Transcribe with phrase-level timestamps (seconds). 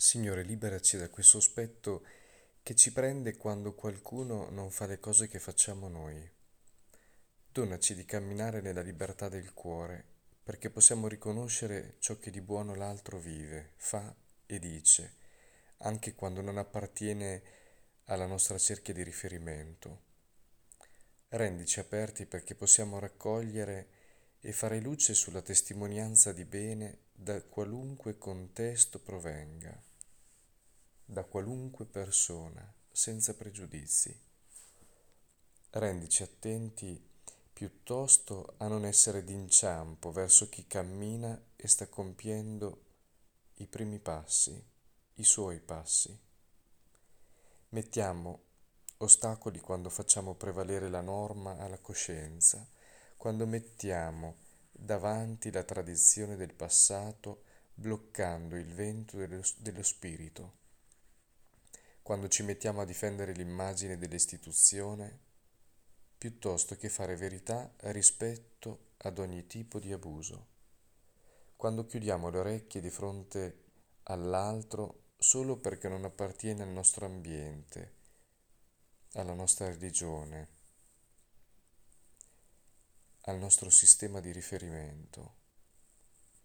[0.00, 2.02] Signore, liberaci da quel sospetto
[2.62, 6.26] che ci prende quando qualcuno non fa le cose che facciamo noi.
[7.52, 10.02] Donaci di camminare nella libertà del cuore,
[10.42, 14.12] perché possiamo riconoscere ciò che di buono l'altro vive, fa
[14.46, 15.16] e dice,
[15.80, 17.42] anche quando non appartiene
[18.04, 20.00] alla nostra cerchia di riferimento.
[21.28, 23.88] Rendici aperti perché possiamo raccogliere
[24.40, 29.88] e fare luce sulla testimonianza di bene da qualunque contesto provenga
[31.10, 34.16] da qualunque persona, senza pregiudizi.
[35.70, 37.04] Rendici attenti
[37.52, 42.84] piuttosto a non essere d'inciampo verso chi cammina e sta compiendo
[43.54, 44.64] i primi passi,
[45.14, 46.16] i suoi passi.
[47.70, 48.44] Mettiamo
[48.98, 52.64] ostacoli quando facciamo prevalere la norma alla coscienza,
[53.16, 54.36] quando mettiamo
[54.70, 57.42] davanti la tradizione del passato
[57.74, 60.58] bloccando il vento dello, dello spirito
[62.02, 65.18] quando ci mettiamo a difendere l'immagine dell'istituzione,
[66.16, 70.48] piuttosto che fare verità rispetto ad ogni tipo di abuso.
[71.56, 73.64] Quando chiudiamo le orecchie di fronte
[74.04, 77.94] all'altro solo perché non appartiene al nostro ambiente,
[79.12, 80.48] alla nostra religione,
[83.22, 85.36] al nostro sistema di riferimento.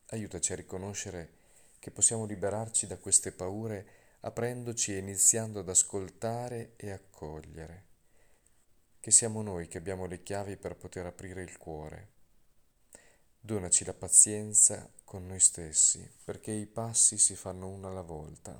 [0.07, 1.43] Aiutaci a riconoscere
[1.79, 7.85] che possiamo liberarci da queste paure aprendoci e iniziando ad ascoltare e accogliere,
[8.99, 12.13] che siamo noi che abbiamo le chiavi per poter aprire il cuore.
[13.39, 18.59] Donaci la pazienza con noi stessi, perché i passi si fanno uno alla volta.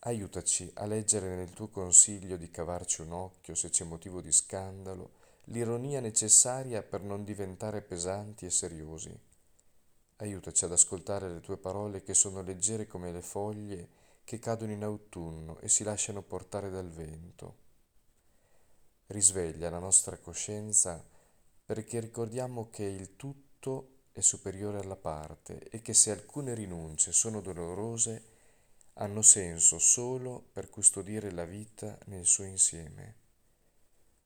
[0.00, 5.12] Aiutaci a leggere nel tuo consiglio di cavarci un occhio se c'è motivo di scandalo,
[5.44, 9.16] l'ironia necessaria per non diventare pesanti e seriosi.
[10.16, 14.82] Aiutaci ad ascoltare le tue parole che sono leggere come le foglie che cadono in
[14.82, 17.56] autunno e si lasciano portare dal vento.
[19.06, 21.04] Risveglia la nostra coscienza
[21.64, 27.40] perché ricordiamo che il tutto è superiore alla parte e che se alcune rinunce sono
[27.40, 28.30] dolorose,
[28.94, 33.20] hanno senso solo per custodire la vita nel suo insieme.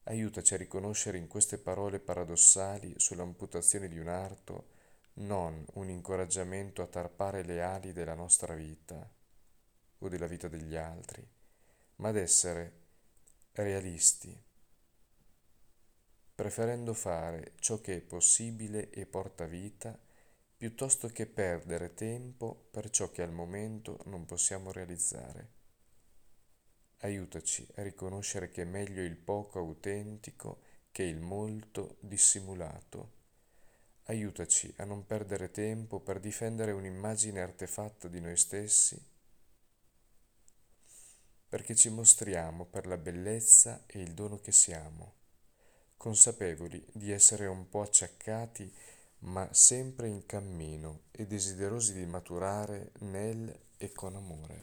[0.04, 4.74] Aiutaci a riconoscere in queste parole paradossali sull'amputazione di un arto
[5.14, 9.08] non un incoraggiamento a tarpare le ali della nostra vita,
[9.98, 11.26] o della vita degli altri,
[11.96, 12.84] ma ad essere
[13.52, 14.38] realisti,
[16.34, 19.98] preferendo fare ciò che è possibile e porta vita,
[20.56, 25.54] piuttosto che perdere tempo per ciò che al momento non possiamo realizzare.
[27.00, 33.12] Aiutaci a riconoscere che è meglio il poco autentico che il molto dissimulato.
[34.04, 39.14] Aiutaci a non perdere tempo per difendere un'immagine artefatta di noi stessi
[41.48, 45.14] perché ci mostriamo per la bellezza e il dono che siamo,
[45.96, 48.72] consapevoli di essere un po' acciaccati,
[49.20, 54.62] ma sempre in cammino e desiderosi di maturare nel e con amore.